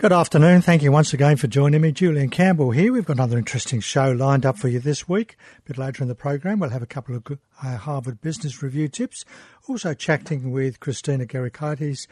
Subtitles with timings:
[0.00, 0.62] Good afternoon.
[0.62, 1.92] Thank you once again for joining me.
[1.92, 2.90] Julian Campbell here.
[2.90, 5.36] We've got another interesting show lined up for you this week.
[5.58, 7.22] A bit later in the program, we'll have a couple of
[7.62, 9.26] uh, Harvard Business Review tips.
[9.68, 12.06] Also chatting with Christina Gerikaitis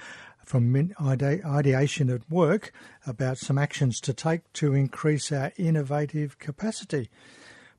[0.45, 2.73] from Ideation at Work
[3.07, 7.09] about some actions to take to increase our innovative capacity.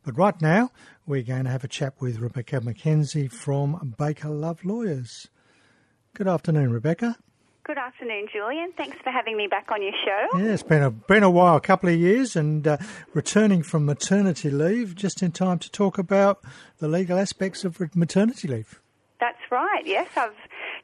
[0.01, 0.71] But right now,
[1.05, 5.27] we're going to have a chat with Rebecca McKenzie from Baker Love Lawyers.
[6.15, 7.15] Good afternoon, Rebecca.
[7.69, 8.71] Good afternoon, Julian.
[8.75, 10.39] Thanks for having me back on your show.
[10.39, 12.77] Yeah, it's been a been a while, a couple of years, and uh,
[13.13, 16.43] returning from maternity leave just in time to talk about
[16.79, 18.81] the legal aspects of maternity leave.
[19.19, 19.85] That's right.
[19.85, 20.33] Yes, I've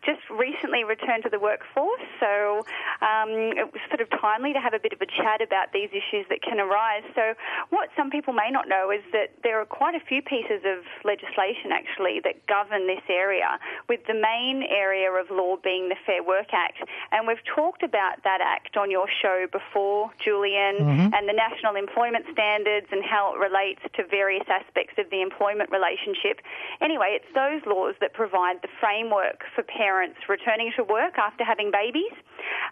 [0.06, 2.62] just recently returned to the workforce, so
[3.02, 5.90] um, it was sort of timely to have a bit of a chat about these
[5.90, 7.04] issues that can arise.
[7.16, 7.34] So,
[7.74, 10.86] what some people may not know is that there are quite a few pieces of
[11.04, 13.58] legislation actually that govern this area,
[13.90, 16.78] with the main area of law being the Fair Work Act.
[17.12, 21.14] And we've talked about that act on your show before, Julian, mm-hmm.
[21.14, 25.72] and the National Employment Standards and how it relates to various aspects of the employment
[25.74, 26.46] relationship.
[26.82, 31.44] Anyway, it's those laws that provide the framework for parents parents returning to work after
[31.46, 32.12] having babies.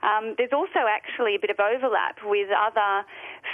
[0.02, 3.06] Um, there's also actually a bit of overlap with other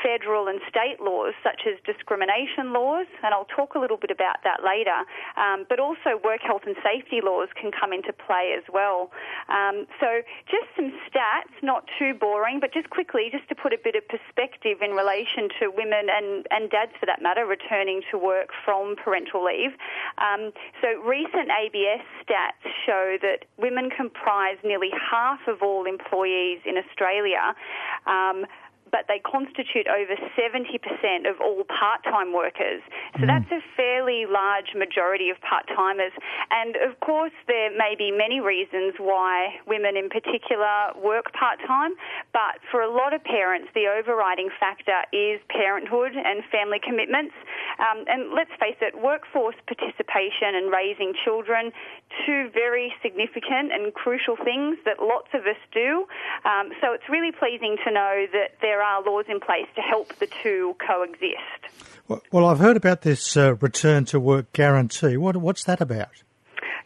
[0.01, 4.41] federal and state laws, such as discrimination laws, and I'll talk a little bit about
[4.43, 5.03] that later.
[5.35, 9.11] Um, but also, work health and safety laws can come into play as well.
[9.49, 13.81] Um, so, just some stats, not too boring, but just quickly, just to put a
[13.81, 18.17] bit of perspective in relation to women and, and dads for that matter returning to
[18.17, 19.73] work from parental leave.
[20.17, 20.51] Um,
[20.81, 26.28] so, recent ABS stats show that women comprise nearly half of all employees
[26.65, 27.53] in Australia.
[28.05, 28.45] Um,
[28.91, 32.81] but they constitute over 70% of all part time workers.
[33.17, 33.27] So mm.
[33.27, 36.13] that's a fairly large majority of part timers.
[36.51, 41.93] And of course, there may be many reasons why women in particular work part time,
[42.33, 47.33] but for a lot of parents, the overriding factor is parenthood and family commitments.
[47.79, 51.71] Um, and let's face it, workforce participation and raising children,
[52.25, 56.05] two very significant and crucial things that lots of us do.
[56.45, 59.81] Um, so it's really pleasing to know that there there are laws in place to
[59.81, 61.91] help the two coexist.
[62.07, 65.17] Well, well I've heard about this uh, return to work guarantee.
[65.17, 66.23] What, what's that about?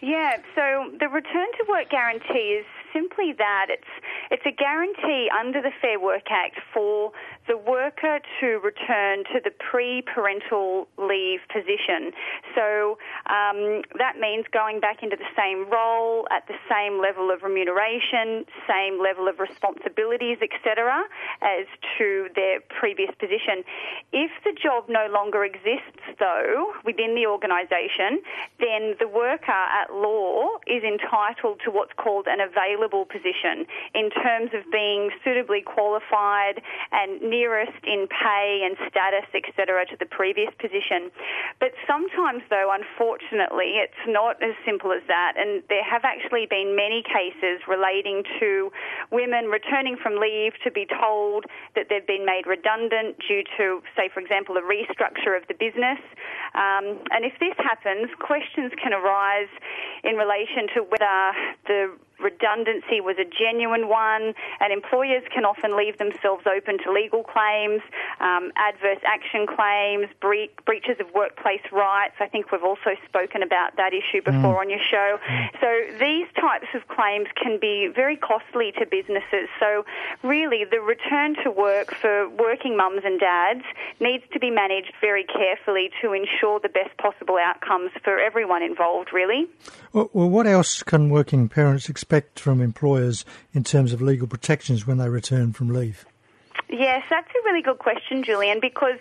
[0.01, 3.87] Yeah, so the return to work guarantee is simply that it's
[4.31, 7.11] it's a guarantee under the Fair Work Act for
[7.47, 12.11] the worker to return to the pre-parental leave position.
[12.55, 17.43] So um, that means going back into the same role at the same level of
[17.43, 21.03] remuneration, same level of responsibilities, etc.,
[21.41, 21.65] as
[21.97, 23.63] to their previous position.
[24.11, 28.23] If the job no longer exists, though, within the organisation,
[28.59, 34.51] then the worker at law is entitled to what's called an available position in terms
[34.53, 36.61] of being suitably qualified
[36.91, 41.09] and nearest in pay and status, etc., to the previous position.
[41.57, 45.33] But sometimes, though, unfortunately, it's not as simple as that.
[45.41, 48.69] And there have actually been many cases relating to
[49.09, 54.13] women returning from leave to be told that they've been made redundant due to, say,
[54.13, 55.97] for example, a restructure of the business.
[56.53, 59.49] Um, and if this happens, questions can arise
[60.03, 61.17] in relation to whether
[61.65, 67.23] the redundancy was a genuine one, and employers can often leave themselves open to legal
[67.23, 67.81] claims,
[68.19, 72.15] um, adverse action claims, bre- breaches of workplace rights.
[72.19, 74.31] I think we've also spoken about that issue mm.
[74.31, 74.63] before mm.
[74.63, 75.17] on your show.
[75.17, 75.49] Mm.
[75.59, 75.69] So
[75.99, 79.49] these types of claims can be very costly to businesses.
[79.59, 79.85] So
[80.23, 83.65] really, the return to work for working mums and dads
[83.99, 89.11] needs to be managed very carefully to ensure the best possible outcomes for everyone involved,
[89.13, 89.47] really.
[89.91, 92.02] Well, well what else can working parents expect?
[92.03, 96.05] Expect from employers in terms of legal protections when they return from leave?
[96.67, 98.97] Yes, that's a really good question, Julian, because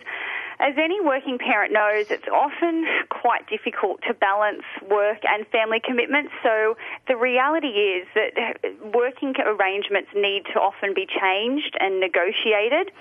[0.63, 6.31] as any working parent knows, it's often quite difficult to balance work and family commitments.
[6.43, 6.77] So
[7.09, 8.61] the reality is that
[8.95, 12.93] working arrangements need to often be changed and negotiated.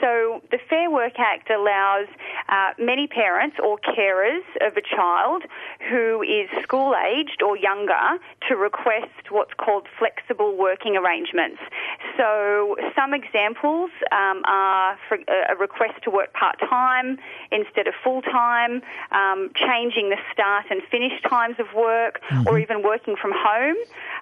[0.00, 2.08] So the Fair Work Act allows
[2.48, 5.44] uh, many parents or carers of a child
[5.88, 8.18] who is school aged or younger
[8.48, 11.60] to request what's called flexible working arrangements.
[12.16, 17.18] So some examples um, are a request to work part time time
[17.50, 22.48] instead of full time, um, changing the start and finish times of work, mm-hmm.
[22.48, 23.76] or even working from home.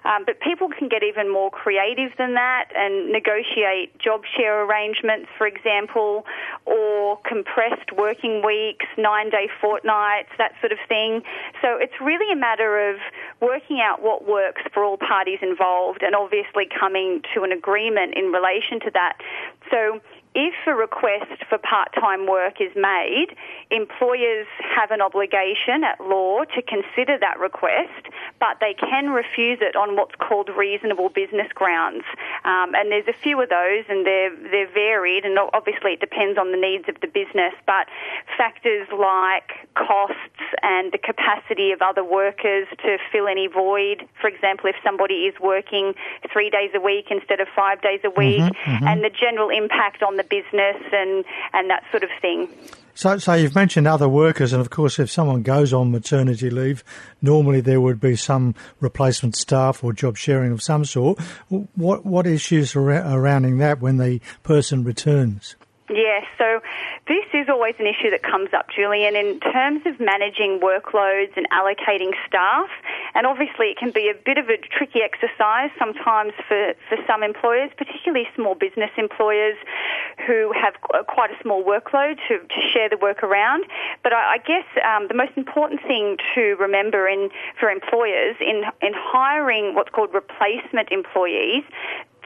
[0.05, 5.29] Um, but people can get even more creative than that and negotiate job share arrangements,
[5.37, 6.25] for example,
[6.65, 11.21] or compressed working weeks, nine day fortnights, that sort of thing.
[11.61, 12.97] So it's really a matter of
[13.39, 18.31] working out what works for all parties involved and obviously coming to an agreement in
[18.31, 19.17] relation to that.
[19.71, 20.01] So
[20.35, 23.27] if a request for part-time work is made,
[23.69, 28.07] employers have an obligation at law to consider that request,
[28.43, 32.03] but they can refuse it on what's called reasonable business grounds.
[32.43, 36.37] Um, and there's a few of those, and they're they're varied, and obviously it depends
[36.37, 37.53] on the needs of the business.
[37.65, 37.87] But
[38.35, 44.05] factors like costs and the capacity of other workers to fill any void.
[44.19, 45.95] For example, if somebody is working
[46.29, 48.87] three days a week instead of five days a week, mm-hmm, mm-hmm.
[48.87, 51.23] and the general impact on the business and
[51.53, 52.49] and that sort of thing.
[52.95, 56.83] So, so you've mentioned other workers, and of course, if someone goes on maternity leave,
[57.21, 61.19] normally there would be some replacement staff or job sharing of some sort.
[61.49, 65.55] What what issues are surrounding that when the person returns?
[65.95, 66.59] Yes, so
[67.07, 71.47] this is always an issue that comes up, Julian, in terms of managing workloads and
[71.51, 72.69] allocating staff.
[73.13, 77.21] And obviously, it can be a bit of a tricky exercise sometimes for, for some
[77.21, 79.55] employers, particularly small business employers
[80.25, 80.73] who have
[81.05, 83.65] quite a small workload to, to share the work around.
[84.01, 87.29] But I, I guess um, the most important thing to remember in,
[87.59, 91.63] for employers in, in hiring what's called replacement employees,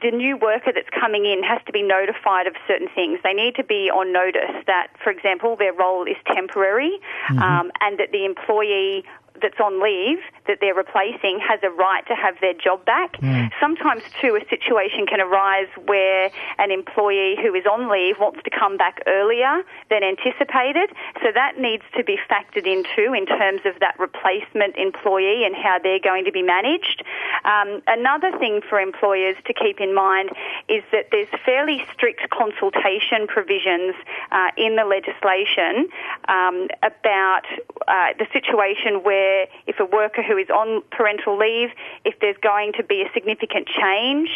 [0.02, 3.18] the new worker that's coming in has to be notified of certain things.
[3.22, 6.98] They need to be on notice that, for example, their role is temporary
[7.28, 7.38] mm-hmm.
[7.38, 9.04] um, and that the employee
[9.40, 13.12] that's on leave that they're replacing has a right to have their job back.
[13.20, 13.50] Mm.
[13.60, 18.50] Sometimes, too, a situation can arise where an employee who is on leave wants to
[18.50, 20.90] come back earlier than anticipated.
[21.22, 25.78] So that needs to be factored into in terms of that replacement employee and how
[25.82, 27.04] they're going to be managed.
[27.44, 30.30] Um, another thing for employers to keep in mind
[30.68, 33.94] is that there's fairly strict consultation provisions
[34.32, 35.88] uh, in the legislation
[36.28, 37.44] um, about
[37.86, 39.27] uh, the situation where
[39.66, 41.70] if a worker who is on parental leave,
[42.04, 44.28] if there's going to be a significant change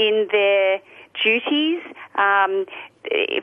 [0.00, 0.80] in their
[1.22, 1.82] duties,
[2.14, 2.64] um,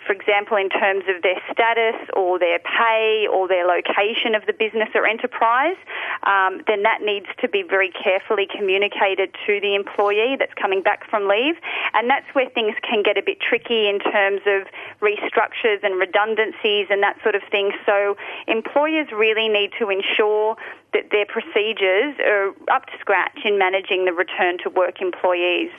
[0.05, 4.53] for example, in terms of their status or their pay or their location of the
[4.53, 5.75] business or enterprise,
[6.23, 11.09] um, then that needs to be very carefully communicated to the employee that's coming back
[11.09, 11.55] from leave.
[11.93, 14.67] And that's where things can get a bit tricky in terms of
[15.01, 17.71] restructures and redundancies and that sort of thing.
[17.85, 18.15] So
[18.47, 20.55] employers really need to ensure
[20.93, 25.71] that their procedures are up to scratch in managing the return to work employees.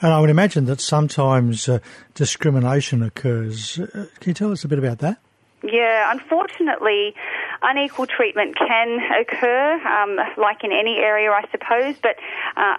[0.00, 1.80] And I would imagine that sometimes uh,
[2.14, 3.78] discrimination occurs.
[3.80, 5.18] Uh, can you tell us a bit about that?
[5.62, 7.14] Yeah, unfortunately,
[7.62, 12.16] unequal treatment can occur, um, like in any area, I suppose, but
[12.56, 12.76] uh,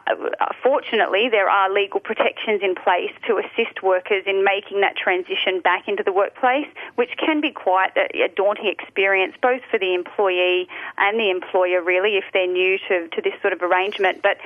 [0.63, 5.87] fortunately, there are legal protections in place to assist workers in making that transition back
[5.87, 10.67] into the workplace, which can be quite a, a daunting experience, both for the employee
[10.97, 14.21] and the employer, really, if they're new to, to this sort of arrangement.
[14.21, 14.37] But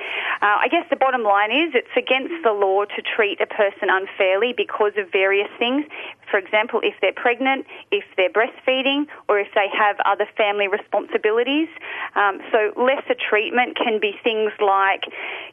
[0.42, 3.88] uh, I guess the bottom line is it's against the law to treat a person
[3.90, 5.84] unfairly because of various things.
[6.30, 11.68] For example, if they're pregnant, if they're breastfeeding, or if they have other family responsibilities.
[12.14, 15.04] Um, so lesser treatment can be things like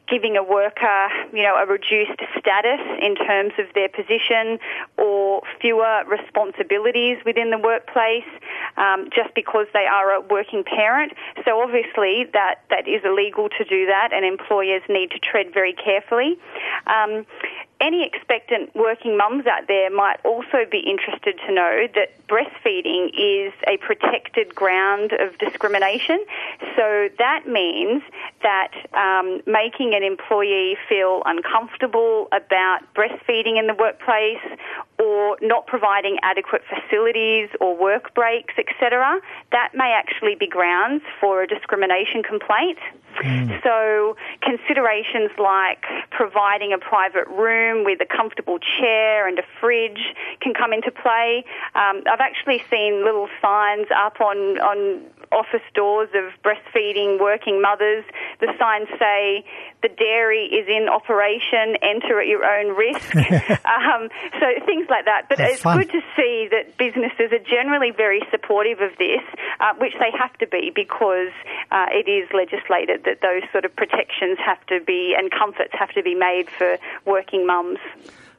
[0.08, 4.58] giving a worker, you know, a reduced status in terms of their position
[4.98, 8.28] or fewer responsibilities within the workplace
[8.76, 11.12] um, just because they are a working parent.
[11.44, 15.72] So obviously that, that is illegal to do that and employers need to tread very
[15.72, 16.38] carefully.
[16.86, 17.26] Um,
[17.82, 23.52] any expectant working mums out there might also be interested to know that breastfeeding is
[23.66, 26.24] a protected ground of discrimination.
[26.76, 28.02] So that means
[28.42, 34.38] that um, making an employee feel uncomfortable about breastfeeding in the workplace
[34.98, 39.20] or not providing adequate facilities or work breaks, etc.,
[39.50, 42.78] that may actually be grounds for a discrimination complaint.
[43.20, 43.62] Mm.
[43.62, 47.28] So considerations like providing a private
[47.72, 51.44] room with a comfortable chair and a fridge can come into play.
[51.74, 55.02] Um, I've actually seen little signs up on, on
[55.32, 58.04] office doors of breastfeeding working mothers.
[58.40, 59.44] The signs say
[59.82, 63.14] the dairy is in operation, enter at your own risk.
[63.16, 64.08] um,
[64.38, 65.26] so things like that.
[65.28, 65.78] But That's it's fun.
[65.78, 69.22] good to see that businesses are generally very supportive of this,
[69.60, 71.32] uh, which they have to be because
[71.70, 75.90] uh, it is legislated that those sort of protections have to be and comforts have
[75.92, 77.78] to be made for working mums.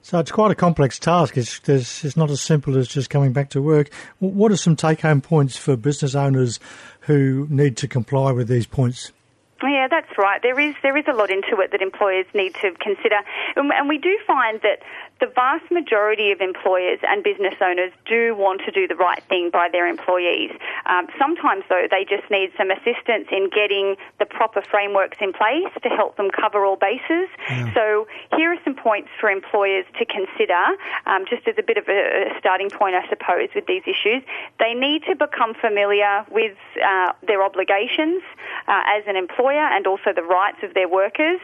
[0.06, 1.38] So it's quite a complex task.
[1.38, 3.90] It's, it's not as simple as just coming back to work.
[4.20, 6.60] What are some take home points for business owners
[7.02, 9.14] who need to comply with these points?
[9.64, 10.42] Yeah, that's right.
[10.42, 13.20] There is there is a lot into it that employers need to consider,
[13.56, 14.80] and we do find that
[15.20, 19.50] the vast majority of employers and business owners do want to do the right thing
[19.52, 20.52] by their employees.
[20.86, 25.72] Um, sometimes, though, they just need some assistance in getting the proper frameworks in place
[25.82, 27.30] to help them cover all bases.
[27.50, 27.74] Yeah.
[27.74, 30.60] So, here are some points for employers to consider,
[31.06, 34.24] um, just as a bit of a starting point, I suppose, with these issues.
[34.60, 38.24] They need to become familiar with uh, their obligations
[38.68, 41.40] uh, as an employer and also the rights of their workers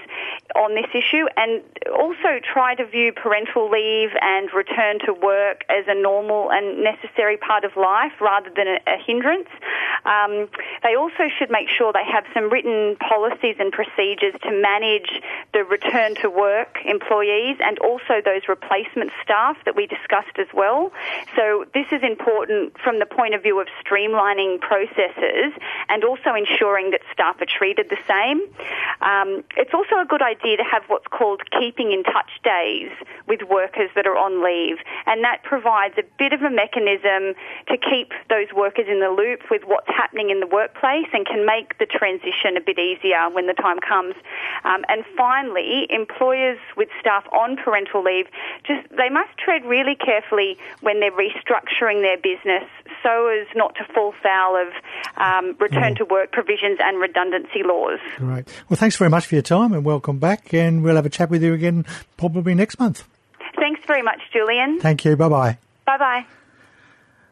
[0.56, 1.62] on this issue, and
[1.94, 7.38] also try to view parental leave and return to work as a normal and necessary
[7.38, 9.50] part of life rather than a, a hindrance.
[10.06, 10.50] Um,
[10.84, 15.22] they also should make sure they have some written policies and procedures to manage
[15.54, 20.92] the return to work employees and also those replacement staff that we discussed as well.
[21.36, 25.54] So this is important from the point of view of streamlining processes
[25.90, 28.42] and also ensuring that staff are treated the same.
[29.02, 32.92] Um, it's also a good idea to have what's called keeping in touch days
[33.28, 37.36] with workers that are on leave, and that provides a bit of a mechanism
[37.68, 41.46] to keep those workers in the loop with what's happening in the workplace and can
[41.46, 44.16] make the transition a bit easier when the time comes.
[44.64, 48.28] Um, and finally, employers with staff on parental leave
[48.66, 52.68] just they must tread really carefully when they're restructuring their business
[53.04, 54.68] so as not to fall foul of
[55.18, 58.00] um, return to work provisions and redundancy laws.
[58.20, 58.48] Right.
[58.70, 60.29] Well, thanks very much for your time and welcome back.
[60.54, 61.86] And we'll have a chat with you again
[62.18, 63.08] probably next month.
[63.58, 64.80] Thanks very much, Julian.
[64.80, 65.16] Thank you.
[65.16, 65.58] Bye bye.
[65.86, 66.26] Bye bye.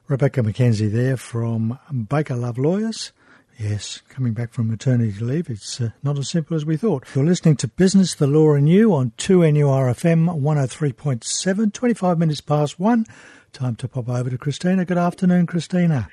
[0.08, 1.78] Rebecca McKenzie there from
[2.10, 3.12] Baker Love Lawyers.
[3.60, 7.04] Yes, coming back from maternity leave, it's uh, not as simple as we thought.
[7.16, 13.08] You're listening to Business, the Law and You on 2NURFM 103.7, 25 minutes past one.
[13.54, 14.86] Time to pop over to Christina.
[14.86, 16.08] Good afternoon, Christina.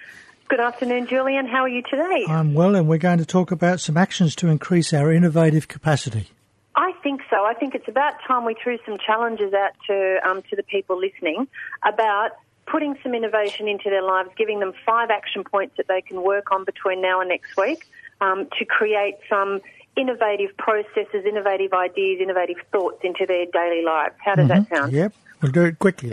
[0.48, 1.46] Good afternoon, Julian.
[1.46, 2.24] How are you today?
[2.28, 6.28] I'm well, and we're going to talk about some actions to increase our innovative capacity.
[6.84, 7.46] I think so.
[7.46, 10.98] I think it's about time we threw some challenges out to um, to the people
[10.98, 11.48] listening
[11.82, 12.32] about
[12.66, 16.52] putting some innovation into their lives, giving them five action points that they can work
[16.52, 17.88] on between now and next week
[18.20, 19.62] um, to create some
[19.96, 24.14] innovative processes, innovative ideas, innovative thoughts into their daily lives.
[24.22, 24.64] How does mm-hmm.
[24.64, 24.92] that sound?
[24.92, 26.12] Yep, we'll do it quickly.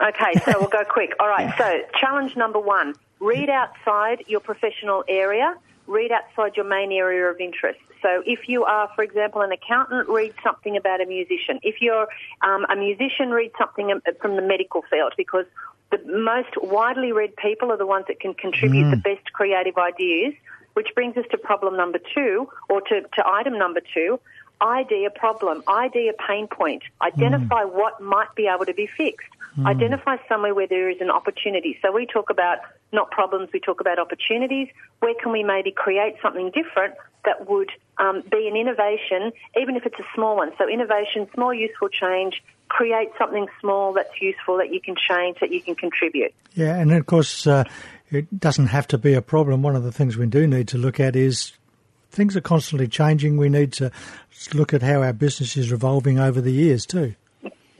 [0.00, 1.12] Okay, so we'll go quick.
[1.20, 5.54] All right, so challenge number one read outside your professional area,
[5.88, 7.80] read outside your main area of interest.
[8.02, 11.58] So if you are, for example, an accountant, read something about a musician.
[11.62, 12.06] If you're
[12.42, 15.46] um, a musician, read something from the medical field because
[15.90, 18.90] the most widely read people are the ones that can contribute mm.
[18.90, 20.34] the best creative ideas,
[20.74, 24.20] which brings us to problem number two, or to, to item number two,
[24.60, 26.82] idea problem, idea pain point.
[27.00, 27.72] Identify mm.
[27.72, 29.28] what might be able to be fixed.
[29.56, 29.66] Mm.
[29.66, 31.78] Identify somewhere where there is an opportunity.
[31.82, 32.58] So we talk about
[32.92, 34.68] not problems, we talk about opportunities.
[35.00, 39.84] Where can we maybe create something different that would um, be an innovation, even if
[39.84, 40.52] it's a small one?
[40.58, 45.50] So innovation, small useful change, create something small that's useful that you can change, that
[45.50, 46.32] you can contribute.
[46.54, 47.64] Yeah, and of course, uh,
[48.10, 49.62] it doesn't have to be a problem.
[49.62, 51.52] One of the things we do need to look at is
[52.18, 53.36] things are constantly changing.
[53.36, 53.92] We need to
[54.52, 57.14] look at how our business is evolving over the years too.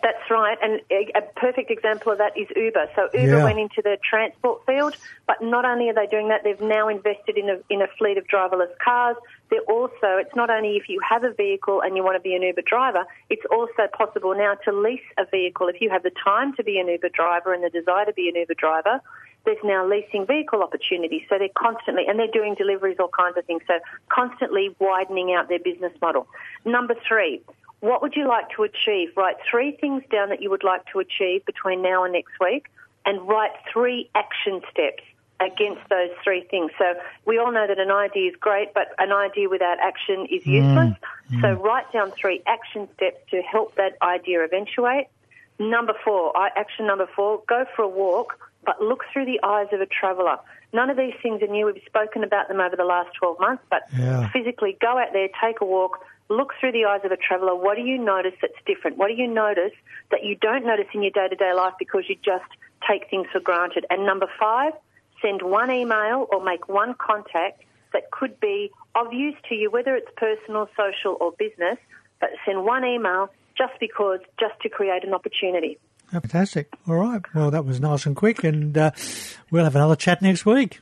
[0.00, 0.80] That's right, and
[1.16, 2.88] a perfect example of that is Uber.
[2.94, 3.44] So Uber yeah.
[3.44, 7.36] went into the transport field, but not only are they doing that, they've now invested
[7.36, 9.16] in a, in a fleet of driverless cars.
[9.50, 12.36] They're also, it's not only if you have a vehicle and you want to be
[12.36, 15.66] an Uber driver, it's also possible now to lease a vehicle.
[15.66, 18.28] If you have the time to be an Uber driver and the desire to be
[18.28, 19.00] an Uber driver,
[19.44, 21.22] there's now leasing vehicle opportunities.
[21.28, 23.62] So they're constantly, and they're doing deliveries, all kinds of things.
[23.66, 23.78] So
[24.08, 26.26] constantly widening out their business model.
[26.64, 27.40] Number three,
[27.80, 29.10] what would you like to achieve?
[29.16, 32.66] Write three things down that you would like to achieve between now and next week,
[33.06, 35.02] and write three action steps
[35.40, 36.72] against those three things.
[36.78, 40.42] So we all know that an idea is great, but an idea without action is
[40.42, 40.94] mm, useless.
[41.30, 41.40] Mm, mm.
[41.40, 45.06] So write down three action steps to help that idea eventuate.
[45.60, 49.80] Number four, action number four, go for a walk, but look through the eyes of
[49.80, 50.36] a traveller.
[50.74, 51.64] None of these things are new.
[51.64, 54.28] We've spoken about them over the last 12 months, but yeah.
[54.28, 57.54] physically go out there, take a walk, look through the eyes of a traveller.
[57.54, 58.98] What do you notice that's different?
[58.98, 59.72] What do you notice
[60.10, 62.44] that you don't notice in your day to day life because you just
[62.86, 63.86] take things for granted?
[63.88, 64.74] And number five,
[65.22, 67.62] send one email or make one contact
[67.94, 71.78] that could be of use to you, whether it's personal, social, or business,
[72.20, 75.78] but send one email just because, just to create an opportunity.
[76.10, 76.68] Fantastic.
[76.86, 77.22] All right.
[77.34, 78.90] Well, that was nice and quick, and uh,
[79.50, 80.80] we'll have another chat next week.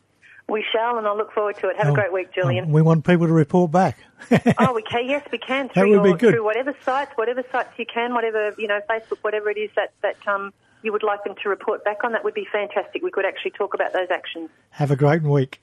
[0.48, 1.76] We shall, and I look forward to it.
[1.76, 2.66] Have oh, a great week, Julian.
[2.68, 3.98] Oh, we want people to report back.
[4.58, 5.08] oh, we can.
[5.08, 5.68] Yes, we can.
[5.68, 6.34] Through that would your, be good.
[6.34, 9.92] Through whatever sites, whatever sites you can, whatever you know, Facebook, whatever it is that
[10.02, 10.52] that um,
[10.82, 13.02] you would like them to report back on, that would be fantastic.
[13.02, 14.50] We could actually talk about those actions.
[14.70, 15.60] Have a great week.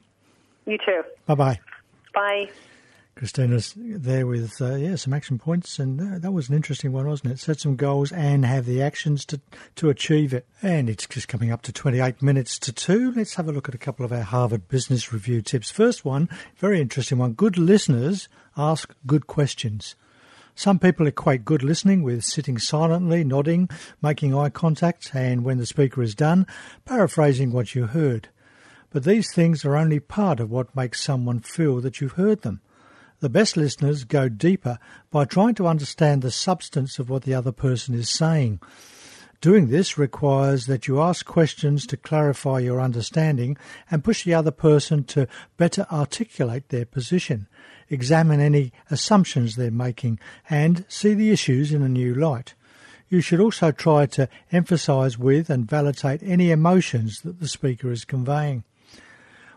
[0.65, 1.03] You too.
[1.27, 1.59] Bye-bye.
[2.13, 2.49] Bye.
[3.15, 7.07] Christina's there with uh, yeah some action points, and uh, that was an interesting one,
[7.07, 7.39] wasn't it?
[7.39, 9.39] Set some goals and have the actions to
[9.75, 10.47] to achieve it.
[10.61, 13.11] And it's just coming up to 28 minutes to two.
[13.11, 15.69] Let's have a look at a couple of our Harvard Business Review tips.
[15.69, 16.27] First one,
[16.57, 17.33] very interesting one.
[17.33, 18.27] Good listeners
[18.57, 19.95] ask good questions.
[20.55, 23.69] Some people equate good listening with sitting silently, nodding,
[24.01, 26.45] making eye contact, and when the speaker is done,
[26.85, 28.29] paraphrasing what you heard.
[28.91, 32.61] But these things are only part of what makes someone feel that you've heard them.
[33.23, 34.77] The best listeners go deeper
[35.09, 38.59] by trying to understand the substance of what the other person is saying.
[39.39, 43.55] Doing this requires that you ask questions to clarify your understanding
[43.89, 47.47] and push the other person to better articulate their position,
[47.89, 52.55] examine any assumptions they're making, and see the issues in a new light.
[53.07, 58.03] You should also try to emphasize with and validate any emotions that the speaker is
[58.03, 58.65] conveying.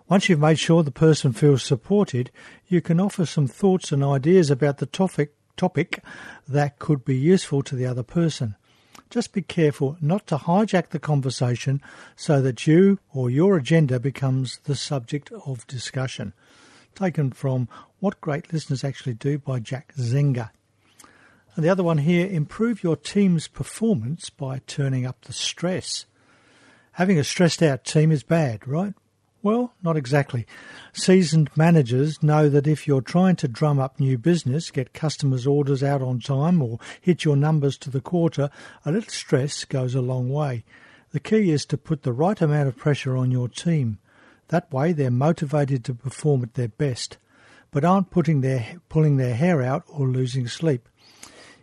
[0.09, 2.31] Once you've made sure the person feels supported,
[2.69, 6.01] you can offer some thoughts and ideas about the topic, topic
[6.47, 8.55] that could be useful to the other person.
[9.11, 11.81] Just be careful not to hijack the conversation
[12.15, 16.33] so that you or your agenda becomes the subject of discussion.
[16.95, 20.51] Taken from What Great Listeners Actually Do by Jack Zenger.
[21.57, 26.07] And the other one here improve your team's performance by turning up the stress.
[26.93, 28.95] Having a stressed out team is bad, right?
[29.47, 30.45] Well, not exactly.
[30.93, 35.85] Seasoned managers know that if you're trying to drum up new business, get customers' orders
[35.85, 38.51] out on time, or hit your numbers to the quarter,
[38.85, 40.65] a little stress goes a long way.
[41.13, 44.01] The key is to put the right amount of pressure on your team.
[44.49, 47.17] That way they're motivated to perform at their best,
[47.71, 50.89] but aren't putting their, pulling their hair out or losing sleep.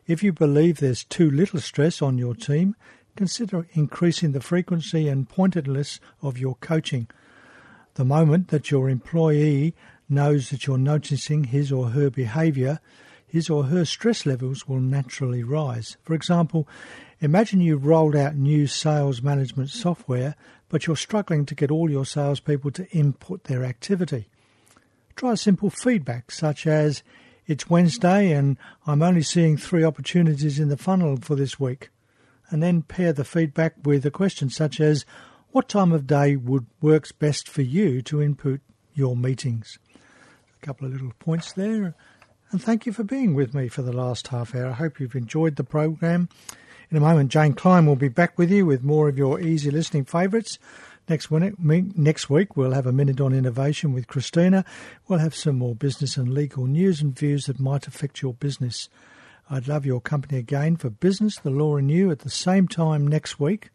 [0.07, 2.77] If you believe there's too little stress on your team,
[3.17, 7.09] consider increasing the frequency and pointedness of your coaching–
[7.95, 9.75] the moment that your employee
[10.09, 12.79] knows that you're noticing his or her behaviour,
[13.25, 15.97] his or her stress levels will naturally rise.
[16.03, 16.67] For example,
[17.19, 20.35] imagine you've rolled out new sales management software,
[20.69, 24.27] but you're struggling to get all your salespeople to input their activity.
[25.15, 27.03] Try simple feedback such as,
[27.45, 28.57] It's Wednesday and
[28.87, 31.89] I'm only seeing three opportunities in the funnel for this week.
[32.49, 35.05] And then pair the feedback with a question such as,
[35.53, 38.59] what time of day would works best for you to input
[38.95, 39.77] your meetings?
[39.95, 41.93] A couple of little points there.
[42.49, 44.71] And thank you for being with me for the last half hour.
[44.71, 46.27] I hope you've enjoyed the program.
[46.89, 49.69] In a moment, Jane Klein will be back with you with more of your easy
[49.69, 50.57] listening favourites.
[51.07, 54.65] Next week, next week, we'll have a minute on innovation with Christina.
[55.07, 58.89] We'll have some more business and legal news and views that might affect your business.
[59.51, 63.07] I'd love your company again for Business, the Law and You at the same time
[63.07, 63.69] next week.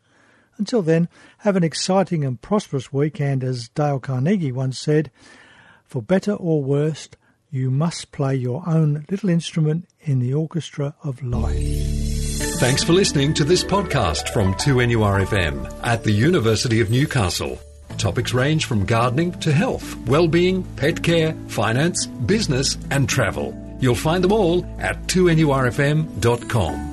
[0.59, 5.11] Until then, have an exciting and prosperous week, and as Dale Carnegie once said,
[5.85, 7.09] for better or worse,
[7.51, 11.99] you must play your own little instrument in the orchestra of life.
[12.59, 17.59] Thanks for listening to this podcast from 2NURFM at the University of Newcastle.
[17.97, 23.57] Topics range from gardening to health, well-being, pet care, finance, business and travel.
[23.81, 26.88] You'll find them all at 2NURFM.com.